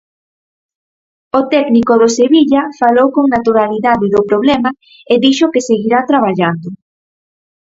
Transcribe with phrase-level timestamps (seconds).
[1.39, 4.69] O técnico do Sevilla falou con naturalidade do problema
[5.11, 6.69] e dixo que seguirá traballando.